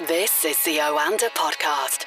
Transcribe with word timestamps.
This 0.00 0.44
is 0.44 0.62
the 0.64 0.76
Oanda 0.76 1.30
Podcast. 1.30 2.04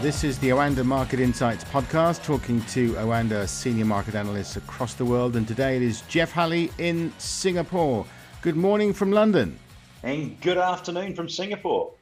This 0.00 0.24
is 0.24 0.38
the 0.38 0.48
Oanda 0.48 0.86
Market 0.86 1.20
Insights 1.20 1.64
podcast, 1.64 2.24
talking 2.24 2.62
to 2.62 2.94
Oanda 2.94 3.46
senior 3.46 3.84
market 3.84 4.14
analysts 4.14 4.56
across 4.56 4.94
the 4.94 5.04
world. 5.04 5.36
And 5.36 5.46
today 5.46 5.76
it 5.76 5.82
is 5.82 6.00
Jeff 6.08 6.32
Halley 6.32 6.70
in 6.78 7.12
Singapore. 7.18 8.06
Good 8.40 8.56
morning 8.56 8.94
from 8.94 9.12
London. 9.12 9.58
And 10.02 10.40
good 10.40 10.56
afternoon 10.56 11.14
from 11.14 11.28
Singapore. 11.28 11.92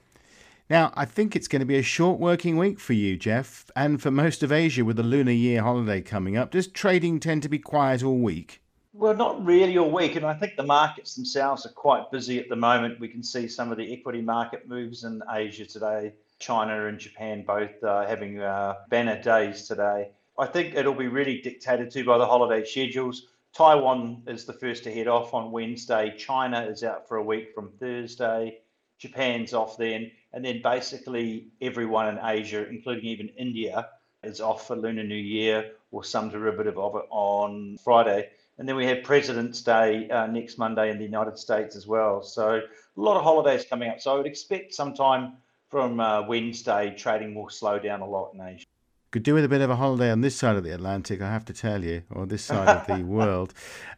Now, 0.71 0.93
I 0.95 1.05
think 1.05 1.35
it's 1.35 1.49
going 1.49 1.61
to 1.61 1.67
be 1.67 1.79
a 1.79 1.83
short 1.83 2.21
working 2.21 2.57
week 2.57 2.79
for 2.79 2.93
you, 2.93 3.17
Jeff, 3.17 3.73
and 3.75 4.01
for 4.01 4.13
most 4.13 4.45
of 4.45 4.53
Asia 4.53 4.85
with 4.85 4.99
the 4.99 5.03
Lunar 5.03 5.33
Year 5.33 5.65
holiday 5.65 6.01
coming 6.01 6.37
up. 6.37 6.53
Does 6.53 6.69
trading 6.69 7.19
tend 7.19 7.43
to 7.43 7.49
be 7.49 7.59
quiet 7.59 8.05
all 8.05 8.19
week? 8.19 8.63
Well, 8.99 9.15
not 9.15 9.45
really 9.45 9.77
all 9.77 9.91
week, 9.91 10.17
and 10.17 10.25
I 10.25 10.33
think 10.33 10.57
the 10.57 10.63
markets 10.63 11.15
themselves 11.15 11.67
are 11.67 11.73
quite 11.73 12.11
busy 12.11 12.39
at 12.39 12.49
the 12.49 12.57
moment. 12.57 12.99
We 12.99 13.09
can 13.09 13.23
see 13.23 13.47
some 13.47 13.71
of 13.71 13.77
the 13.77 13.93
equity 13.93 14.23
market 14.23 14.67
moves 14.67 15.05
in 15.05 15.23
Asia 15.31 15.67
today. 15.67 16.15
China 16.39 16.87
and 16.87 16.99
Japan 16.99 17.45
both 17.47 17.83
uh, 17.85 18.07
having 18.07 18.41
uh, 18.41 18.77
banner 18.89 19.21
days 19.21 19.69
today. 19.69 20.13
I 20.39 20.47
think 20.47 20.75
it'll 20.75 20.95
be 20.95 21.09
really 21.09 21.43
dictated 21.43 21.91
to 21.91 22.05
by 22.05 22.17
the 22.17 22.25
holiday 22.25 22.65
schedules. 22.65 23.27
Taiwan 23.53 24.23
is 24.27 24.47
the 24.47 24.55
first 24.55 24.83
to 24.85 24.93
head 24.93 25.09
off 25.09 25.35
on 25.35 25.53
Wednesday. 25.53 26.15
China 26.17 26.63
is 26.63 26.83
out 26.83 27.07
for 27.07 27.19
a 27.19 27.23
week 27.23 27.53
from 27.55 27.73
Thursday. 27.79 28.61
Japan's 28.99 29.53
off 29.53 29.77
then, 29.77 30.11
and 30.33 30.43
then 30.43 30.63
basically 30.63 31.49
everyone 31.61 32.09
in 32.09 32.25
Asia, 32.25 32.67
including 32.67 33.05
even 33.05 33.29
India, 33.37 33.91
is 34.23 34.41
off 34.41 34.67
for 34.67 34.75
Lunar 34.75 35.05
New 35.05 35.15
Year 35.17 35.73
or 35.91 36.03
some 36.03 36.31
derivative 36.31 36.79
of 36.79 36.97
it 36.97 37.05
on 37.11 37.77
Friday. 37.85 38.31
And 38.59 38.69
then 38.69 38.77
we 38.77 38.87
have 38.87 39.03
President's 39.03 39.61
Day 39.61 40.09
uh, 40.09 40.27
next 40.27 40.57
Monday 40.57 40.91
in 40.91 40.99
the 40.99 41.05
United 41.05 41.39
States 41.39 41.77
as 41.77 41.87
well. 41.87 42.23
So 42.23 42.57
a 42.57 43.01
lot 43.01 43.17
of 43.17 43.23
holidays 43.23 43.67
coming 43.69 43.91
up. 43.91 44.01
So 44.01 44.15
I 44.15 44.17
would 44.17 44.27
expect 44.27 44.75
sometime 44.75 45.35
from 45.69 46.01
uh, 46.01 46.27
Wednesday, 46.27 46.95
trading 46.97 47.35
will 47.35 47.51
slow 47.51 47.79
down 47.79 48.01
a 48.01 48.09
lot 48.09 48.33
in 48.33 48.41
Asia. 48.41 48.65
Could 49.11 49.23
do 49.23 49.35
with 49.35 49.45
a 49.45 49.49
bit 49.49 49.61
of 49.61 49.71
a 49.71 49.77
holiday 49.77 50.11
on 50.11 50.21
this 50.21 50.37
side 50.37 50.57
of 50.57 50.65
the 50.65 50.75
Atlantic, 50.75 51.21
I 51.21 51.31
have 51.31 51.45
to 51.47 51.53
tell 51.53 51.85
you, 51.85 52.03
or 52.11 52.27
this 52.27 52.43
side 52.43 52.69
of 52.69 52.87
the 52.87 53.05
world. 53.07 53.53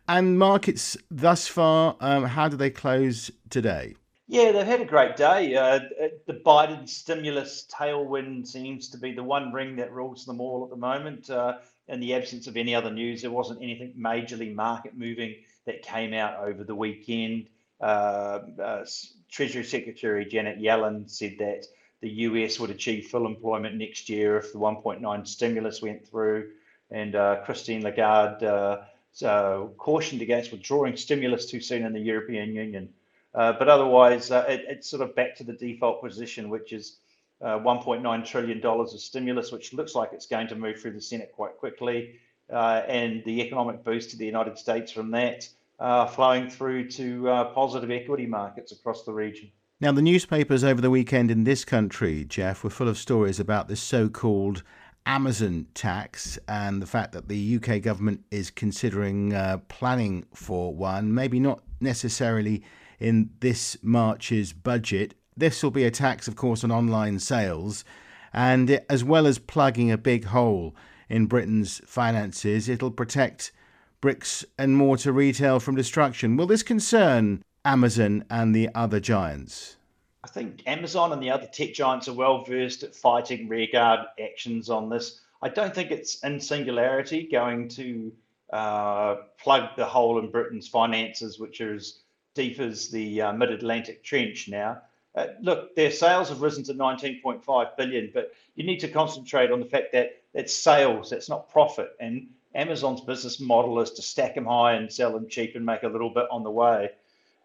And 0.07 0.39
markets 0.39 0.97
thus 1.11 1.47
far, 1.47 1.97
um, 2.01 2.25
how 2.25 2.49
do 2.49 2.57
they 2.57 2.71
close 2.71 3.31
today? 3.51 3.95
Yeah, 4.27 4.53
they've 4.53 4.67
had 4.67 4.83
a 4.83 4.85
great 4.85 5.17
day. 5.17 5.55
Uh, 5.57 5.81
the 6.27 6.35
Biden 6.45 6.87
stimulus 6.87 7.67
tailwind 7.73 8.47
seems 8.47 8.91
to 8.91 8.99
be 8.99 9.13
the 9.13 9.23
one 9.23 9.53
ring 9.53 9.77
that 9.77 9.91
rules 9.91 10.27
them 10.27 10.41
all 10.41 10.65
at 10.65 10.71
the 10.71 10.77
moment. 10.77 11.31
Uh, 11.31 11.55
in 11.89 12.01
the 12.01 12.15
absence 12.15 12.47
of 12.47 12.57
any 12.57 12.75
other 12.75 12.91
news, 12.91 13.23
there 13.23 13.31
wasn't 13.31 13.63
anything 13.63 13.95
majorly 13.99 14.55
market 14.55 14.97
moving 14.97 15.35
that 15.67 15.83
came 15.83 16.13
out 16.13 16.39
over 16.41 16.65
the 16.65 16.75
weekend. 16.75 17.47
Uh, 17.81 18.41
uh, 18.63 18.87
Treasury 19.31 19.65
Secretary 19.65 20.25
Janet 20.25 20.59
Yellen 20.59 21.09
said 21.11 21.37
that 21.39 21.67
the 22.01 22.11
US 22.11 22.61
would 22.61 22.71
achieve 22.71 23.09
full 23.09 23.27
employment 23.27 23.75
next 23.77 24.09
year 24.09 24.39
if 24.39 24.53
the 24.53 24.59
1.9 24.59 25.27
stimulus 25.27 25.83
went 25.83 26.07
through. 26.07 26.51
And 26.91 27.15
uh, 27.15 27.43
Christine 27.45 27.83
Lagarde 27.83 28.43
uh, 28.47 28.85
so 29.13 29.75
cautioned 29.79 30.23
against 30.23 30.53
withdrawing 30.53 30.97
stimulus 30.97 31.47
too 31.47 31.61
soon 31.61 31.85
in 31.85 31.93
the 31.93 32.01
European 32.01 32.55
Union. 32.55 32.89
Uh, 33.35 33.53
but 33.53 33.69
otherwise, 33.69 34.31
uh, 34.31 34.45
it, 34.49 34.65
it's 34.69 34.89
sort 34.89 35.03
of 35.03 35.15
back 35.15 35.37
to 35.37 35.45
the 35.45 35.53
default 35.53 36.03
position, 36.03 36.49
which 36.49 36.73
is 36.73 36.99
uh, 37.41 37.59
$1.9 37.59 38.25
trillion 38.25 38.65
of 38.65 38.91
stimulus, 38.91 39.53
which 39.53 39.73
looks 39.73 39.95
like 39.95 40.11
it's 40.13 40.27
going 40.27 40.49
to 40.49 40.57
move 40.57 40.81
through 40.81 40.93
the 40.93 41.01
Senate 41.01 41.33
quite 41.35 41.57
quickly, 41.57 42.19
uh, 42.53 42.83
and 42.89 43.23
the 43.25 43.41
economic 43.41 43.85
boost 43.85 44.11
to 44.11 44.17
the 44.17 44.27
United 44.27 44.59
States 44.59 44.91
from 44.91 45.11
that 45.11 45.49
uh, 45.79 46.07
flowing 46.07 46.49
through 46.49 46.89
to 46.91 47.29
uh, 47.29 47.45
positive 47.53 47.91
equity 47.91 48.27
markets 48.27 48.73
across 48.73 49.05
the 49.05 49.13
region. 49.13 49.51
Now, 49.81 49.93
the 49.93 50.03
newspapers 50.03 50.65
over 50.65 50.81
the 50.81 50.91
weekend 50.91 51.31
in 51.31 51.45
this 51.45 51.65
country, 51.65 52.25
Jeff, 52.25 52.65
were 52.65 52.71
full 52.71 52.89
of 52.89 52.99
stories 52.99 53.39
about 53.39 53.69
this 53.69 53.81
so 53.81 54.09
called 54.09 54.65
Amazon 55.07 55.67
tax 55.75 56.39
and 56.49 56.83
the 56.83 56.87
fact 56.87 57.13
that 57.13 57.29
the 57.29 57.57
UK 57.57 57.81
government 57.81 58.25
is 58.31 58.51
considering 58.51 59.33
uh, 59.33 59.59
planning 59.69 60.27
for 60.35 60.75
one, 60.75 61.15
maybe 61.15 61.39
not 61.39 61.63
necessarily 61.81 62.63
in 62.99 63.31
this 63.39 63.77
March's 63.83 64.53
budget. 64.53 65.15
This 65.39 65.63
will 65.63 65.71
be 65.71 65.85
a 65.85 65.91
tax, 65.93 66.27
of 66.27 66.35
course, 66.35 66.65
on 66.65 66.73
online 66.73 67.21
sales, 67.21 67.85
and 68.33 68.69
it, 68.69 68.85
as 68.91 69.05
well 69.05 69.25
as 69.25 69.39
plugging 69.39 69.89
a 69.89 69.97
big 69.97 70.25
hole 70.25 70.75
in 71.09 71.27
Britain's 71.27 71.81
finances, 71.87 72.69
it'll 72.69 72.91
protect 72.91 73.53
bricks 74.01 74.45
and 74.59 74.77
mortar 74.77 75.13
retail 75.13 75.61
from 75.61 75.77
destruction. 75.77 76.37
Will 76.37 76.49
this 76.49 76.65
concern 76.65 77.45
Amazon 77.65 78.25
and 78.29 78.53
the 78.53 78.69
other 78.75 78.99
giants? 78.99 79.77
I 80.25 80.29
think 80.29 80.65
Amazon 80.67 81.13
and 81.13 81.23
the 81.23 81.31
other 81.31 81.47
tech 81.47 81.73
giants 81.73 82.09
are 82.09 82.15
well 82.15 82.45
versed 82.45 82.83
at 82.83 82.97
fighting 82.97 83.49
rearguard 83.49 84.01
actions 84.21 84.69
on 84.69 84.89
this. 84.89 85.21
I 85.41 85.51
don't 85.51 85.73
think 85.73 85.93
it's 85.93 86.19
in 86.25 86.41
singularity 86.41 87.29
going 87.31 87.69
to 87.69 88.13
uh, 88.53 89.17
plug 89.41 89.77
the 89.77 89.85
hole 89.85 90.19
in 90.19 90.33
Britain's 90.33 90.67
finances, 90.67 91.39
which 91.39 91.61
is 91.61 92.01
deep 92.35 92.59
as 92.59 92.89
the 92.89 93.23
uh, 93.23 93.33
mid-Atlantic 93.33 94.03
trench 94.03 94.49
now. 94.49 94.83
Uh, 95.15 95.27
look, 95.41 95.75
their 95.75 95.91
sales 95.91 96.29
have 96.29 96.41
risen 96.41 96.63
to 96.65 96.75
19.5 96.75 97.77
billion, 97.77 98.11
but 98.13 98.33
you 98.55 98.65
need 98.65 98.79
to 98.81 98.89
concentrate 98.89 99.51
on 99.51 99.61
the 99.61 99.67
fact 99.67 99.93
that 99.93 100.23
it's 100.35 100.55
sales, 100.55 101.11
that's 101.11 101.29
not 101.29 101.51
profit. 101.51 101.91
And 102.01 102.29
Amazon's 102.55 103.01
business 103.01 103.41
model 103.41 103.81
is 103.81 103.91
to 103.93 104.03
stack 104.03 104.35
them 104.35 104.47
high 104.47 104.75
and 104.75 104.93
sell 104.93 105.13
them 105.13 105.29
cheap 105.29 105.57
and 105.57 105.65
make 105.65 105.83
a 105.83 105.89
little 105.89 106.11
bit 106.11 106.27
on 106.31 106.43
the 106.43 106.51
way. 106.51 106.91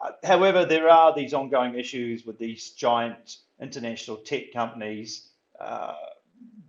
Uh, 0.01 0.11
however, 0.23 0.65
there 0.65 0.89
are 0.89 1.15
these 1.15 1.33
ongoing 1.33 1.75
issues 1.75 2.25
with 2.25 2.37
these 2.37 2.71
giant 2.71 3.37
international 3.61 4.17
tech 4.17 4.51
companies 4.51 5.29
uh, 5.59 5.93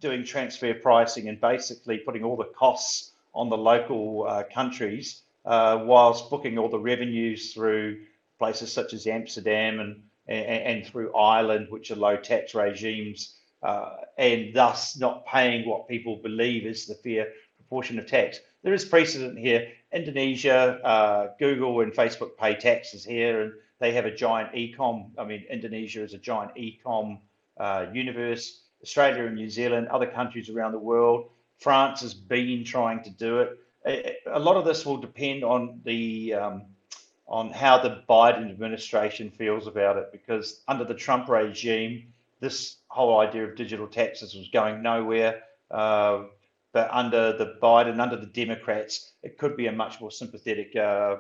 doing 0.01 0.25
transfer 0.25 0.75
pricing 0.75 1.29
and 1.29 1.41
basically 1.41 1.99
putting 1.99 2.23
all 2.23 2.37
the 2.37 2.51
costs 2.57 3.13
on 3.35 3.49
the 3.49 3.57
local 3.57 4.27
uh, 4.29 4.45
countries 4.53 5.23
uh, 5.45 5.83
whilst 5.85 6.31
booking 6.31 6.59
all 6.59 6.69
the 6.69 6.79
revenues 6.79 7.53
through 7.53 8.01
places 8.39 8.73
such 8.73 8.93
as 8.93 9.07
Amsterdam 9.07 9.81
and, 9.81 10.03
and, 10.27 10.47
and 10.47 10.87
through 10.87 11.15
Ireland, 11.15 11.67
which 11.71 11.91
are 11.91 11.97
low 11.97 12.17
tax 12.17 12.55
regimes, 12.55 13.37
uh, 13.63 13.91
and 14.19 14.55
thus 14.55 14.97
not 14.97 15.27
paying 15.27 15.69
what 15.69 15.89
people 15.89 16.17
believe 16.17 16.67
is 16.67 16.87
the 16.87 16.95
fair 16.95 17.29
proportion 17.57 17.99
of 17.99 18.07
tax. 18.07 18.41
There 18.63 18.75
is 18.75 18.85
precedent 18.85 19.39
here. 19.39 19.69
Indonesia, 19.93 20.81
uh, 20.85 21.29
Google 21.39 21.81
and 21.81 21.93
Facebook 21.93 22.37
pay 22.37 22.55
taxes 22.55 23.05
here, 23.05 23.43
and 23.43 23.53
they 23.79 23.93
have 23.93 24.07
a 24.07 24.15
giant 24.15 24.55
e-com. 24.55 25.13
I 25.19 25.25
mean, 25.25 25.45
Indonesia 25.51 26.03
is 26.03 26.15
a 26.15 26.19
giant 26.19 26.53
e-com 26.57 27.21
uh, 27.59 27.87
universe. 27.93 28.61
Australia 28.83 29.25
and 29.25 29.35
New 29.35 29.49
Zealand, 29.49 29.89
other 29.89 30.07
countries 30.07 30.51
around 30.51 30.73
the 30.73 30.79
world. 30.79 31.31
France 31.59 32.03
has 32.03 32.13
been 32.13 32.65
trying 32.65 33.03
to 33.03 33.11
do 33.11 33.41
it. 33.41 33.59
A, 33.87 34.17
a 34.33 34.39
lot 34.39 34.57
of 34.57 34.65
this 34.65 34.85
will 34.85 34.99
depend 34.99 35.43
on 35.43 35.81
the 35.85 36.35
um, 36.35 36.63
on 37.27 37.51
how 37.51 37.79
the 37.79 38.03
Biden 38.09 38.51
administration 38.51 39.31
feels 39.31 39.67
about 39.67 39.97
it, 39.97 40.11
because 40.13 40.63
under 40.69 40.85
the 40.85 40.95
Trump 40.95 41.29
regime, 41.29 42.13
this 42.41 42.77
whole 42.89 43.21
idea 43.21 43.45
of 43.45 43.57
digital 43.57 43.87
taxes 43.87 44.35
was 44.35 44.49
going 44.49 44.83
nowhere. 44.83 45.43
Uh, 45.71 46.25
but 46.73 46.89
under 46.93 47.37
the 47.37 47.57
Biden, 47.63 48.01
under 48.01 48.17
the 48.17 48.27
Democrats, 48.27 49.13
it 49.23 49.39
could 49.39 49.57
be 49.57 49.69
a 49.69 49.73
much 49.73 50.01
more 50.01 50.11
sympathetic, 50.11 50.75
uh, 50.77 51.17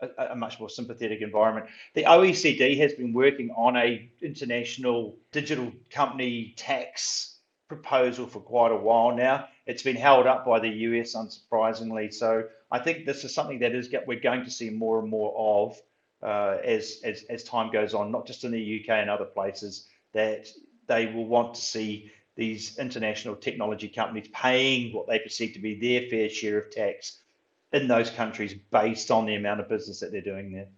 a, 0.00 0.08
a, 0.30 0.36
much 0.36 0.58
more 0.60 0.68
sympathetic 0.68 1.22
environment. 1.22 1.66
The 1.94 2.02
OECD 2.02 2.76
has 2.78 2.92
been 2.92 3.12
working 3.12 3.50
on 3.56 3.76
a 3.76 4.10
international 4.20 5.16
digital 5.32 5.72
company 5.90 6.54
tax 6.56 7.35
proposal 7.68 8.26
for 8.26 8.40
quite 8.40 8.72
a 8.72 8.76
while 8.76 9.14
now. 9.14 9.48
It's 9.66 9.82
been 9.82 9.96
held 9.96 10.26
up 10.26 10.46
by 10.46 10.60
the 10.60 10.68
US, 10.68 11.14
unsurprisingly. 11.14 12.12
So 12.12 12.44
I 12.70 12.78
think 12.78 13.06
this 13.06 13.24
is 13.24 13.34
something 13.34 13.58
that 13.60 13.74
is 13.74 13.92
we're 14.06 14.20
going 14.20 14.44
to 14.44 14.50
see 14.50 14.70
more 14.70 15.00
and 15.00 15.08
more 15.08 15.34
of 15.36 15.80
uh, 16.22 16.58
as, 16.64 17.00
as 17.04 17.24
as 17.28 17.44
time 17.44 17.70
goes 17.72 17.94
on, 17.94 18.10
not 18.10 18.26
just 18.26 18.44
in 18.44 18.52
the 18.52 18.80
UK 18.80 18.90
and 18.90 19.10
other 19.10 19.24
places. 19.24 19.88
That 20.12 20.48
they 20.86 21.06
will 21.06 21.26
want 21.26 21.54
to 21.54 21.60
see 21.60 22.10
these 22.36 22.78
international 22.78 23.34
technology 23.34 23.88
companies 23.88 24.28
paying 24.32 24.92
what 24.92 25.08
they 25.08 25.18
perceive 25.18 25.54
to 25.54 25.58
be 25.58 25.78
their 25.78 26.08
fair 26.08 26.28
share 26.28 26.58
of 26.58 26.70
tax 26.70 27.20
in 27.72 27.88
those 27.88 28.10
countries 28.10 28.54
based 28.70 29.10
on 29.10 29.26
the 29.26 29.34
amount 29.34 29.60
of 29.60 29.68
business 29.68 30.00
that 30.00 30.12
they're 30.12 30.20
doing 30.20 30.52
there. 30.52 30.68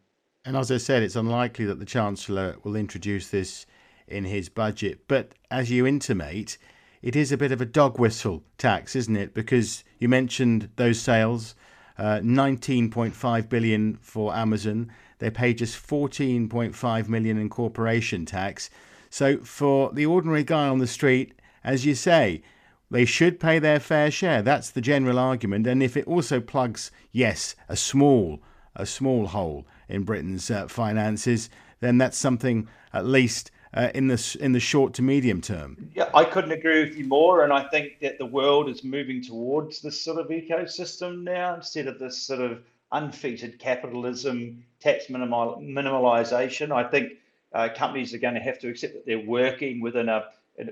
And 0.44 0.56
as 0.56 0.70
I 0.70 0.78
said, 0.78 1.02
it's 1.02 1.16
unlikely 1.16 1.66
that 1.66 1.78
the 1.78 1.84
Chancellor 1.84 2.56
will 2.62 2.76
introduce 2.76 3.28
this 3.28 3.66
in 4.06 4.24
his 4.24 4.48
budget. 4.48 5.06
But 5.06 5.32
as 5.50 5.70
you 5.70 5.86
intimate, 5.86 6.58
it 7.02 7.14
is 7.14 7.32
a 7.32 7.36
bit 7.36 7.52
of 7.52 7.60
a 7.60 7.66
dog 7.66 7.98
whistle 7.98 8.42
tax, 8.56 8.96
isn't 8.96 9.16
it? 9.16 9.34
Because 9.34 9.84
you 9.98 10.08
mentioned 10.08 10.70
those 10.76 11.00
sales, 11.00 11.54
uh, 11.96 12.20
19.5 12.22 13.48
billion 13.48 13.96
for 14.00 14.34
Amazon. 14.34 14.90
They 15.18 15.30
pay 15.30 15.54
just 15.54 15.76
14.5 15.84 17.08
million 17.08 17.38
in 17.38 17.48
corporation 17.48 18.24
tax. 18.24 18.70
So 19.10 19.38
for 19.38 19.92
the 19.92 20.06
ordinary 20.06 20.44
guy 20.44 20.68
on 20.68 20.78
the 20.78 20.86
street, 20.86 21.34
as 21.64 21.86
you 21.86 21.94
say, 21.94 22.42
they 22.90 23.04
should 23.04 23.38
pay 23.38 23.58
their 23.58 23.80
fair 23.80 24.10
share. 24.10 24.42
That's 24.42 24.70
the 24.70 24.80
general 24.80 25.18
argument. 25.18 25.66
And 25.66 25.82
if 25.82 25.96
it 25.96 26.06
also 26.06 26.40
plugs, 26.40 26.90
yes, 27.12 27.54
a 27.68 27.76
small, 27.76 28.40
a 28.74 28.86
small 28.86 29.26
hole 29.26 29.66
in 29.88 30.04
Britain's 30.04 30.50
uh, 30.50 30.68
finances, 30.68 31.50
then 31.80 31.98
that's 31.98 32.18
something 32.18 32.68
at 32.92 33.06
least 33.06 33.50
uh, 33.74 33.90
in 33.94 34.08
the 34.08 34.36
in 34.40 34.52
the 34.52 34.60
short 34.60 34.94
to 34.94 35.02
medium 35.02 35.40
term. 35.40 35.90
Yeah, 35.94 36.08
I 36.14 36.24
couldn't 36.24 36.52
agree 36.52 36.84
with 36.84 36.96
you 36.96 37.06
more, 37.06 37.44
and 37.44 37.52
I 37.52 37.68
think 37.68 38.00
that 38.00 38.18
the 38.18 38.26
world 38.26 38.68
is 38.68 38.84
moving 38.84 39.22
towards 39.22 39.80
this 39.80 40.00
sort 40.00 40.18
of 40.18 40.28
ecosystem 40.28 41.22
now 41.22 41.54
instead 41.54 41.86
of 41.86 41.98
this 41.98 42.20
sort 42.20 42.40
of 42.40 42.62
unfettered 42.92 43.58
capitalism, 43.58 44.64
tax 44.80 45.10
minimal, 45.10 45.58
minimalization. 45.60 46.72
I 46.72 46.88
think 46.88 47.12
uh, 47.52 47.68
companies 47.74 48.14
are 48.14 48.18
going 48.18 48.34
to 48.34 48.40
have 48.40 48.58
to 48.60 48.68
accept 48.68 48.94
that 48.94 49.06
they're 49.06 49.18
working 49.18 49.80
within 49.80 50.08
a 50.08 50.26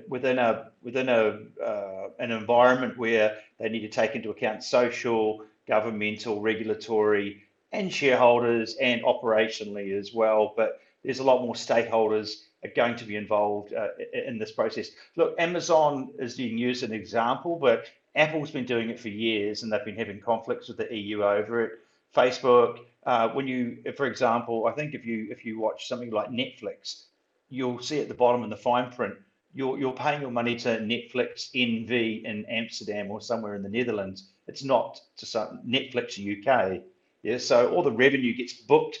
within 0.07 0.37
a 0.37 0.71
within 0.83 1.09
a 1.09 1.39
uh, 1.63 2.09
an 2.19 2.31
environment 2.31 2.97
where 2.97 3.37
they 3.59 3.69
need 3.69 3.81
to 3.81 3.89
take 3.89 4.15
into 4.15 4.29
account 4.29 4.63
social, 4.63 5.43
governmental, 5.67 6.41
regulatory, 6.41 7.43
and 7.71 7.93
shareholders, 7.93 8.75
and 8.81 9.03
operationally 9.03 9.97
as 9.97 10.13
well. 10.13 10.53
But 10.55 10.81
there's 11.03 11.19
a 11.19 11.23
lot 11.23 11.41
more 11.41 11.53
stakeholders 11.53 12.43
are 12.63 12.71
going 12.75 12.95
to 12.95 13.05
be 13.05 13.15
involved 13.15 13.73
uh, 13.73 13.89
in 14.13 14.37
this 14.39 14.51
process. 14.51 14.89
Look, 15.15 15.35
Amazon 15.39 16.09
is 16.19 16.35
being 16.35 16.57
used 16.57 16.83
as 16.83 16.89
an 16.89 16.95
example, 16.95 17.57
but 17.59 17.85
Apple's 18.15 18.51
been 18.51 18.65
doing 18.65 18.89
it 18.89 18.99
for 18.99 19.09
years, 19.09 19.63
and 19.63 19.71
they've 19.71 19.85
been 19.85 19.95
having 19.95 20.19
conflicts 20.19 20.67
with 20.67 20.77
the 20.77 20.93
EU 20.95 21.23
over 21.23 21.63
it. 21.63 21.71
Facebook, 22.15 22.79
uh, 23.05 23.29
when 23.29 23.47
you, 23.47 23.77
for 23.95 24.07
example, 24.07 24.65
I 24.65 24.71
think 24.71 24.93
if 24.93 25.05
you 25.05 25.27
if 25.29 25.45
you 25.45 25.59
watch 25.59 25.87
something 25.87 26.09
like 26.11 26.29
Netflix, 26.29 27.03
you'll 27.49 27.81
see 27.81 27.99
at 27.99 28.07
the 28.07 28.13
bottom 28.13 28.43
in 28.43 28.49
the 28.49 28.57
fine 28.57 28.91
print 28.91 29.15
you're, 29.57 29.79
you're 29.79 29.93
paying 29.93 30.21
your 30.21 30.29
money 30.29 30.55
to 30.55 30.77
Netflix 30.77 31.49
NV 31.55 32.23
in 32.25 32.45
Amsterdam 32.45 33.09
or 33.09 33.21
somewhere 33.21 33.55
in 33.55 33.63
the 33.63 33.69
Netherlands. 33.69 34.29
It's 34.47 34.63
not 34.63 35.01
to 35.17 35.25
some 35.25 35.61
Netflix 35.67 36.17
UK. 36.19 36.83
Yeah, 37.23 37.39
so 37.39 37.73
all 37.73 37.81
the 37.81 37.91
revenue 37.91 38.35
gets 38.35 38.53
booked 38.53 38.99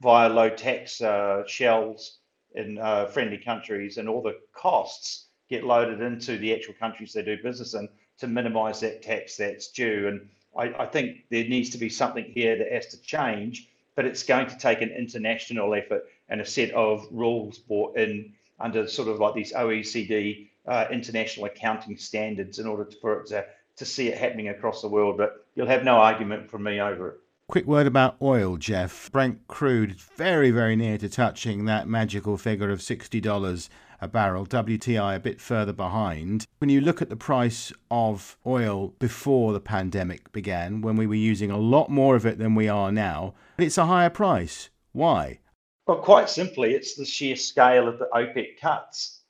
via 0.00 0.30
low 0.30 0.48
tax 0.48 1.02
uh, 1.02 1.42
shells 1.46 2.18
in 2.54 2.78
uh, 2.78 3.06
friendly 3.06 3.38
countries, 3.38 3.98
and 3.98 4.08
all 4.08 4.22
the 4.22 4.38
costs 4.52 5.26
get 5.48 5.64
loaded 5.64 6.00
into 6.00 6.36
the 6.38 6.54
actual 6.54 6.74
countries 6.74 7.12
they 7.12 7.22
do 7.22 7.36
business 7.42 7.74
in 7.74 7.88
to 8.18 8.26
minimise 8.26 8.80
that 8.80 9.02
tax 9.02 9.36
that's 9.36 9.68
due. 9.68 10.08
And 10.08 10.28
I, 10.56 10.82
I 10.82 10.86
think 10.86 11.24
there 11.30 11.44
needs 11.44 11.70
to 11.70 11.78
be 11.78 11.88
something 11.88 12.24
here 12.24 12.56
that 12.58 12.72
has 12.72 12.86
to 12.88 13.00
change, 13.00 13.68
but 13.94 14.04
it's 14.04 14.22
going 14.22 14.48
to 14.48 14.58
take 14.58 14.82
an 14.82 14.90
international 14.90 15.74
effort 15.74 16.04
and 16.28 16.40
a 16.40 16.46
set 16.46 16.70
of 16.72 17.06
rules 17.10 17.58
brought 17.58 17.96
in 17.96 18.32
under 18.60 18.86
sort 18.86 19.08
of 19.08 19.20
like 19.20 19.34
these 19.34 19.52
OECD 19.52 20.48
uh, 20.66 20.86
international 20.90 21.46
accounting 21.46 21.96
standards 21.96 22.58
in 22.58 22.66
order 22.66 22.84
to, 22.84 22.96
for 23.00 23.20
it 23.20 23.28
to, 23.28 23.46
to 23.76 23.84
see 23.84 24.08
it 24.08 24.18
happening 24.18 24.48
across 24.48 24.82
the 24.82 24.88
world. 24.88 25.16
But 25.16 25.46
you'll 25.54 25.68
have 25.68 25.84
no 25.84 25.96
argument 25.96 26.50
from 26.50 26.64
me 26.64 26.80
over 26.80 27.08
it. 27.10 27.20
Quick 27.50 27.64
word 27.64 27.86
about 27.86 28.16
oil, 28.20 28.58
Jeff. 28.58 29.10
Brent 29.10 29.48
crude 29.48 29.92
very, 29.92 30.50
very 30.50 30.76
near 30.76 30.98
to 30.98 31.08
touching 31.08 31.64
that 31.64 31.88
magical 31.88 32.36
figure 32.36 32.68
of 32.68 32.80
$60 32.80 33.68
a 34.02 34.06
barrel. 34.06 34.44
WTI 34.44 35.16
a 35.16 35.18
bit 35.18 35.40
further 35.40 35.72
behind. 35.72 36.46
When 36.58 36.68
you 36.68 36.82
look 36.82 37.00
at 37.00 37.08
the 37.08 37.16
price 37.16 37.72
of 37.90 38.36
oil 38.46 38.88
before 38.98 39.54
the 39.54 39.60
pandemic 39.60 40.30
began, 40.30 40.82
when 40.82 40.96
we 40.96 41.06
were 41.06 41.14
using 41.14 41.50
a 41.50 41.56
lot 41.56 41.88
more 41.88 42.16
of 42.16 42.26
it 42.26 42.36
than 42.36 42.54
we 42.54 42.68
are 42.68 42.92
now, 42.92 43.32
it's 43.56 43.78
a 43.78 43.86
higher 43.86 44.10
price. 44.10 44.68
Why? 44.92 45.38
Well, 45.86 46.02
quite 46.02 46.28
simply, 46.28 46.74
it's 46.74 46.96
the 46.96 47.06
sheer 47.06 47.34
scale 47.34 47.88
of 47.88 47.98
the 47.98 48.10
OPEC 48.12 48.60
cuts. 48.60 49.22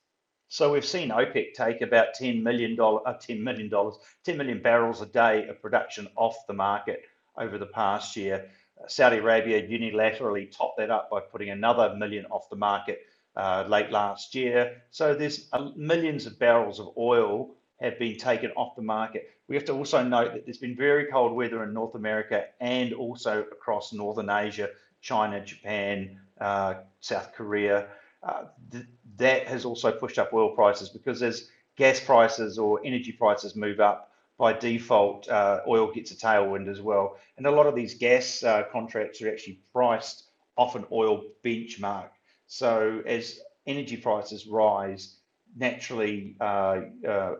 So 0.48 0.72
we've 0.72 0.84
seen 0.84 1.10
OPEC 1.10 1.54
take 1.54 1.82
about 1.82 2.08
$10 2.20 2.42
million, 2.42 2.72
uh, 2.80 3.14
$10 3.14 3.40
million, 3.40 3.70
10 4.24 4.36
million 4.36 4.60
barrels 4.60 5.02
a 5.02 5.06
day 5.06 5.46
of 5.46 5.62
production 5.62 6.08
off 6.16 6.48
the 6.48 6.54
market 6.54 7.02
over 7.38 7.58
the 7.58 7.66
past 7.66 8.16
year. 8.16 8.48
Saudi 8.86 9.18
Arabia 9.18 9.62
unilaterally 9.66 10.50
topped 10.56 10.78
that 10.78 10.90
up 10.90 11.10
by 11.10 11.20
putting 11.20 11.50
another 11.50 11.94
million 11.96 12.26
off 12.26 12.48
the 12.48 12.56
market 12.56 13.00
uh, 13.36 13.64
late 13.68 13.90
last 13.90 14.34
year. 14.34 14.82
So 14.90 15.14
there's 15.14 15.48
uh, 15.52 15.70
millions 15.76 16.26
of 16.26 16.38
barrels 16.38 16.80
of 16.80 16.90
oil 16.96 17.54
have 17.80 17.98
been 17.98 18.16
taken 18.16 18.50
off 18.52 18.74
the 18.76 18.82
market. 18.82 19.30
We 19.48 19.54
have 19.54 19.64
to 19.66 19.72
also 19.72 20.02
note 20.02 20.32
that 20.34 20.44
there's 20.44 20.58
been 20.58 20.76
very 20.76 21.06
cold 21.06 21.32
weather 21.32 21.62
in 21.62 21.72
North 21.72 21.94
America 21.94 22.46
and 22.60 22.92
also 22.92 23.42
across 23.52 23.92
Northern 23.92 24.28
Asia, 24.30 24.70
China, 25.00 25.44
Japan, 25.44 26.18
uh, 26.40 26.74
South 27.00 27.32
Korea. 27.34 27.86
Uh, 28.22 28.44
th- 28.72 28.84
that 29.16 29.46
has 29.46 29.64
also 29.64 29.92
pushed 29.92 30.18
up 30.18 30.32
oil 30.32 30.54
prices 30.54 30.88
because 30.88 31.22
as 31.22 31.48
gas 31.76 32.00
prices 32.00 32.58
or 32.58 32.80
energy 32.84 33.12
prices 33.12 33.54
move 33.54 33.78
up, 33.80 34.07
by 34.38 34.52
default, 34.52 35.28
uh, 35.28 35.60
oil 35.66 35.92
gets 35.92 36.12
a 36.12 36.16
tailwind 36.16 36.68
as 36.68 36.80
well. 36.80 37.18
And 37.36 37.46
a 37.46 37.50
lot 37.50 37.66
of 37.66 37.74
these 37.74 37.94
gas 37.94 38.42
uh, 38.42 38.62
contracts 38.70 39.20
are 39.20 39.28
actually 39.28 39.60
priced 39.72 40.24
off 40.56 40.76
an 40.76 40.86
oil 40.92 41.24
benchmark. 41.44 42.10
So 42.46 43.02
as 43.04 43.40
energy 43.66 43.96
prices 43.96 44.46
rise, 44.46 45.16
naturally 45.56 46.36
uh, 46.40 46.80
uh, 47.06 47.34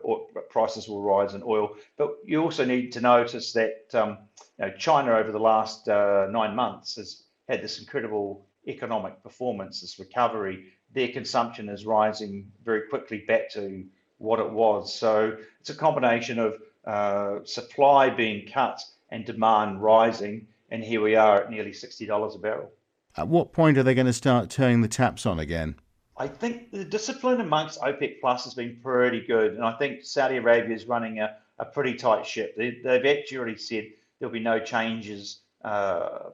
prices 0.49 0.89
will 0.89 1.01
rise 1.01 1.33
in 1.33 1.43
oil. 1.43 1.75
But 1.97 2.17
you 2.25 2.41
also 2.41 2.65
need 2.65 2.91
to 2.93 3.01
notice 3.01 3.53
that 3.53 3.85
um, 3.93 4.17
you 4.57 4.65
know, 4.65 4.71
China 4.77 5.13
over 5.13 5.31
the 5.31 5.39
last 5.39 5.87
nine 5.87 6.55
months 6.55 6.97
has 6.97 7.23
had 7.47 7.63
this 7.63 7.79
incredible 7.79 8.45
economic 8.67 9.23
performance, 9.23 9.81
this 9.81 9.99
recovery, 9.99 10.65
their 10.93 11.09
consumption 11.09 11.69
is 11.69 11.85
rising 11.85 12.51
very 12.63 12.81
quickly 12.89 13.23
back 13.27 13.49
to 13.51 13.85
what 14.17 14.39
it 14.39 14.51
was. 14.51 14.93
So 14.93 15.37
it's 15.61 15.69
a 15.69 15.75
combination 15.75 16.39
of 16.39 16.55
uh, 16.89 17.45
supply 17.45 18.09
being 18.09 18.47
cut 18.47 18.81
and 19.09 19.23
demand 19.25 19.81
rising, 19.81 20.47
and 20.71 20.83
here 20.83 21.01
we 21.01 21.15
are 21.15 21.43
at 21.43 21.51
nearly 21.51 21.71
$60 21.71 22.35
a 22.35 22.39
barrel. 22.39 22.71
At 23.15 23.27
what 23.27 23.53
point 23.53 23.77
are 23.77 23.83
they 23.83 23.93
going 23.93 24.07
to 24.07 24.13
start 24.13 24.49
turning 24.49 24.81
the 24.81 24.87
taps 24.87 25.25
on 25.25 25.39
again? 25.39 25.75
I 26.17 26.27
think 26.27 26.71
the 26.71 26.83
discipline 26.83 27.41
amongst 27.41 27.79
OPEC 27.81 28.19
Plus 28.21 28.43
has 28.45 28.53
been 28.55 28.79
pretty 28.81 29.21
good, 29.21 29.53
and 29.53 29.63
I 29.63 29.73
think 29.73 30.03
Saudi 30.03 30.37
Arabia 30.37 30.75
is 30.75 30.85
running 30.85 31.19
a, 31.19 31.37
a 31.59 31.65
pretty 31.65 31.93
tight 31.93 32.25
ship. 32.25 32.55
They, 32.57 32.79
have 32.83 33.05
actually 33.05 33.57
said 33.57 33.89
there'll 34.19 34.33
be 34.33 34.39
no 34.39 34.59
changes 34.59 35.41
uh, 35.63 36.29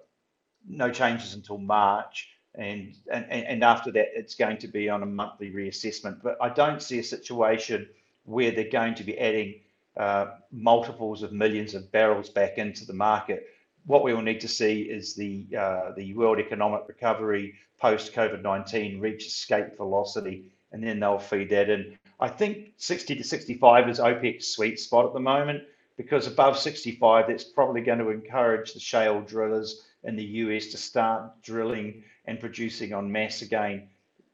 no 0.67 0.89
changes 0.89 1.33
until 1.33 1.57
March. 1.57 2.29
And, 2.55 2.95
and, 3.11 3.25
and 3.29 3.63
after 3.63 3.91
that, 3.91 4.07
it's 4.15 4.35
going 4.35 4.59
to 4.59 4.67
be 4.67 4.89
on 4.89 5.03
a 5.03 5.05
monthly 5.05 5.51
reassessment. 5.51 6.21
But 6.23 6.37
I 6.41 6.49
don't 6.49 6.81
see 6.81 6.99
a 6.99 7.03
situation 7.03 7.89
where 8.23 8.51
they're 8.51 8.69
going 8.69 8.95
to 8.95 9.03
be 9.03 9.19
adding 9.19 9.55
uh, 9.97 10.27
multiples 10.51 11.23
of 11.23 11.31
millions 11.31 11.73
of 11.73 11.91
barrels 11.91 12.29
back 12.29 12.57
into 12.57 12.85
the 12.85 12.93
market. 12.93 13.47
What 13.85 14.03
we 14.03 14.13
will 14.13 14.21
need 14.21 14.41
to 14.41 14.47
see 14.47 14.81
is 14.81 15.15
the 15.15 15.47
uh, 15.57 15.91
the 15.95 16.13
world 16.15 16.39
economic 16.39 16.81
recovery 16.87 17.53
post 17.79 18.13
COVID 18.13 18.41
nineteen 18.41 18.99
reach 18.99 19.25
escape 19.25 19.77
velocity, 19.77 20.51
and 20.71 20.83
then 20.83 20.99
they'll 20.99 21.19
feed 21.19 21.49
that 21.51 21.69
in. 21.69 21.97
I 22.19 22.29
think 22.29 22.71
60 22.77 23.15
to 23.15 23.23
65 23.23 23.89
is 23.89 23.99
OPEC's 23.99 24.47
sweet 24.47 24.79
spot 24.79 25.05
at 25.05 25.13
the 25.13 25.19
moment 25.19 25.63
because 25.97 26.27
above 26.27 26.57
65, 26.57 27.27
that's 27.27 27.43
probably 27.43 27.81
going 27.81 27.99
to 27.99 28.09
encourage 28.09 28.73
the 28.73 28.79
shale 28.79 29.21
drillers 29.21 29.81
in 30.03 30.15
the 30.15 30.23
US 30.23 30.67
to 30.67 30.77
start 30.77 31.41
drilling 31.41 32.03
and 32.25 32.39
producing 32.39 32.93
on 32.93 33.11
mass 33.11 33.41
again. 33.41 33.89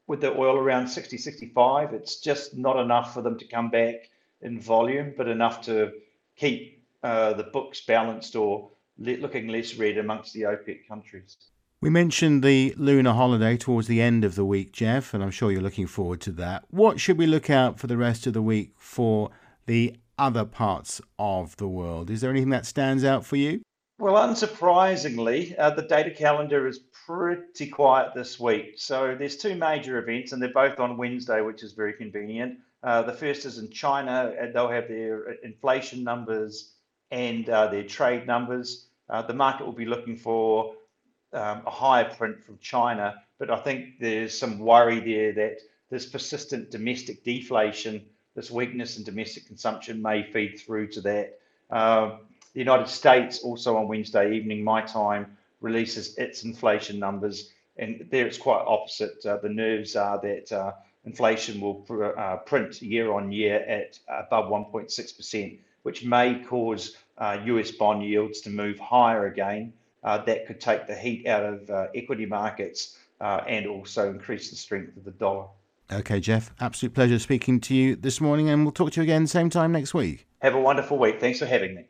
With 0.06 0.20
the 0.20 0.36
oil 0.36 0.56
around 0.56 0.88
60, 0.88 1.16
65, 1.16 1.92
it's 1.92 2.16
just 2.16 2.56
not 2.56 2.78
enough 2.78 3.14
for 3.14 3.22
them 3.22 3.38
to 3.38 3.46
come 3.46 3.70
back 3.70 4.08
in 4.42 4.60
volume, 4.60 5.14
but 5.16 5.28
enough 5.28 5.60
to 5.62 5.92
keep 6.36 6.84
uh, 7.02 7.32
the 7.32 7.44
books 7.44 7.80
balanced 7.80 8.36
or 8.36 8.70
looking 8.98 9.48
less 9.48 9.74
red 9.74 9.98
amongst 9.98 10.32
the 10.32 10.42
OPEC 10.42 10.86
countries. 10.86 11.36
We 11.80 11.90
mentioned 11.90 12.44
the 12.44 12.74
lunar 12.76 13.12
holiday 13.12 13.56
towards 13.56 13.88
the 13.88 14.00
end 14.00 14.24
of 14.24 14.36
the 14.36 14.44
week, 14.44 14.72
Jeff, 14.72 15.14
and 15.14 15.22
I'm 15.22 15.32
sure 15.32 15.50
you're 15.50 15.60
looking 15.60 15.88
forward 15.88 16.20
to 16.22 16.32
that. 16.32 16.64
What 16.70 17.00
should 17.00 17.18
we 17.18 17.26
look 17.26 17.50
out 17.50 17.80
for 17.80 17.88
the 17.88 17.96
rest 17.96 18.26
of 18.26 18.34
the 18.34 18.42
week 18.42 18.72
for 18.76 19.30
the 19.66 19.96
other 20.16 20.44
parts 20.44 21.00
of 21.18 21.56
the 21.56 21.66
world? 21.66 22.08
Is 22.08 22.20
there 22.20 22.30
anything 22.30 22.50
that 22.50 22.66
stands 22.66 23.02
out 23.02 23.26
for 23.26 23.34
you? 23.34 23.62
Well, 23.98 24.14
unsurprisingly, 24.14 25.54
uh, 25.58 25.70
the 25.70 25.82
data 25.82 26.10
calendar 26.10 26.68
is 26.68 26.78
pretty 27.06 27.66
quiet 27.66 28.14
this 28.14 28.38
week. 28.38 28.74
So 28.76 29.16
there's 29.18 29.36
two 29.36 29.56
major 29.56 29.98
events, 29.98 30.32
and 30.32 30.40
they're 30.40 30.52
both 30.52 30.78
on 30.78 30.96
Wednesday, 30.96 31.40
which 31.40 31.64
is 31.64 31.72
very 31.72 31.94
convenient. 31.94 32.58
Uh, 32.82 33.02
the 33.02 33.12
first 33.12 33.44
is 33.46 33.58
in 33.58 33.70
China, 33.70 34.34
and 34.38 34.54
they'll 34.54 34.68
have 34.68 34.88
their 34.88 35.32
inflation 35.44 36.02
numbers 36.02 36.72
and 37.10 37.48
uh, 37.48 37.68
their 37.68 37.84
trade 37.84 38.26
numbers. 38.26 38.86
Uh, 39.08 39.22
the 39.22 39.34
market 39.34 39.64
will 39.64 39.72
be 39.72 39.84
looking 39.84 40.16
for 40.16 40.74
um, 41.32 41.62
a 41.66 41.70
higher 41.70 42.12
print 42.14 42.42
from 42.42 42.58
China, 42.58 43.22
but 43.38 43.50
I 43.50 43.58
think 43.58 43.98
there's 44.00 44.36
some 44.36 44.58
worry 44.58 45.00
there 45.00 45.32
that 45.32 45.58
this 45.90 46.06
persistent 46.06 46.70
domestic 46.70 47.22
deflation, 47.22 48.04
this 48.34 48.50
weakness 48.50 48.96
in 48.96 49.04
domestic 49.04 49.46
consumption 49.46 50.00
may 50.00 50.22
feed 50.22 50.58
through 50.58 50.88
to 50.88 51.00
that. 51.02 51.38
Uh, 51.70 52.16
the 52.54 52.60
United 52.60 52.88
States 52.88 53.40
also 53.40 53.76
on 53.76 53.88
Wednesday 53.88 54.34
evening, 54.34 54.64
my 54.64 54.82
time, 54.82 55.36
releases 55.60 56.16
its 56.18 56.44
inflation 56.44 56.98
numbers, 56.98 57.50
and 57.76 58.06
there 58.10 58.26
it's 58.26 58.38
quite 58.38 58.64
opposite. 58.66 59.24
Uh, 59.24 59.36
the 59.36 59.48
nerves 59.48 59.96
are 59.96 60.20
that 60.20 60.52
uh, 60.52 60.72
inflation 61.04 61.60
will 61.60 61.74
pr- 61.74 62.18
uh, 62.18 62.36
print 62.38 62.80
year 62.82 63.12
on 63.12 63.32
year 63.32 63.60
at 63.60 63.98
above 64.08 64.50
1.6%, 64.50 65.58
which 65.82 66.04
may 66.04 66.42
cause 66.44 66.96
US 67.20 67.70
uh, 67.70 67.72
bond 67.78 68.04
yields 68.04 68.40
to 68.42 68.50
move 68.50 68.78
higher 68.78 69.26
again. 69.26 69.72
Uh, 70.04 70.18
that 70.18 70.46
could 70.46 70.60
take 70.60 70.88
the 70.88 70.96
heat 70.96 71.28
out 71.28 71.44
of 71.44 71.70
uh, 71.70 71.86
equity 71.94 72.26
markets 72.26 72.98
uh, 73.20 73.40
and 73.46 73.68
also 73.68 74.10
increase 74.10 74.50
the 74.50 74.56
strength 74.56 74.96
of 74.96 75.04
the 75.04 75.12
dollar. 75.12 75.46
Okay, 75.92 76.18
Jeff, 76.18 76.52
absolute 76.58 76.94
pleasure 76.94 77.18
speaking 77.18 77.60
to 77.60 77.74
you 77.74 77.96
this 77.96 78.20
morning, 78.20 78.48
and 78.48 78.64
we'll 78.64 78.72
talk 78.72 78.92
to 78.92 79.00
you 79.00 79.04
again 79.04 79.26
same 79.26 79.50
time 79.50 79.70
next 79.70 79.94
week. 79.94 80.26
Have 80.40 80.54
a 80.54 80.60
wonderful 80.60 80.98
week. 80.98 81.20
Thanks 81.20 81.38
for 81.38 81.46
having 81.46 81.74
me. 81.74 81.84